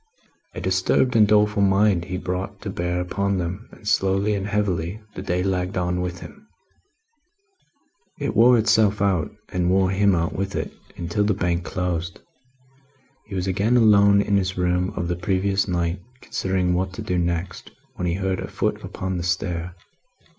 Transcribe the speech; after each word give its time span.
A 0.55 0.59
disturbed 0.61 1.15
and 1.15 1.27
doleful 1.27 1.61
mind 1.61 2.05
he 2.05 2.17
brought 2.17 2.59
to 2.63 2.71
bear 2.71 2.99
upon 2.99 3.37
them, 3.37 3.69
and 3.71 3.87
slowly 3.87 4.33
and 4.33 4.47
heavily 4.47 4.99
the 5.13 5.21
day 5.21 5.43
lagged 5.43 5.77
on 5.77 6.01
with 6.01 6.21
him. 6.21 6.47
It 8.17 8.35
wore 8.35 8.57
itself 8.57 8.99
out, 8.99 9.29
and 9.49 9.69
wore 9.69 9.91
him 9.91 10.15
out 10.15 10.33
with 10.33 10.55
it, 10.55 10.73
until 10.97 11.23
the 11.25 11.35
Bank 11.35 11.63
closed. 11.63 12.19
He 13.27 13.35
was 13.35 13.45
again 13.45 13.77
alone 13.77 14.23
in 14.23 14.37
his 14.37 14.57
room 14.57 14.89
of 14.95 15.07
the 15.07 15.15
previous 15.15 15.67
night, 15.67 16.01
considering 16.19 16.73
what 16.73 16.93
to 16.93 17.03
do 17.03 17.19
next, 17.19 17.69
when 17.93 18.07
he 18.07 18.15
heard 18.15 18.39
a 18.39 18.47
foot 18.47 18.83
upon 18.83 19.17
the 19.17 19.23
stair. 19.23 19.75